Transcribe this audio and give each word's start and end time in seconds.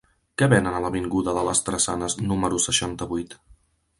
Què 0.41 0.45
venen 0.53 0.77
a 0.77 0.79
l'avinguda 0.85 1.35
de 1.39 1.43
les 1.49 1.61
Drassanes 1.69 2.17
número 2.31 2.61
seixanta-vuit? 2.65 3.37